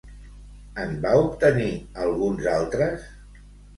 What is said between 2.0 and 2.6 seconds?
alguns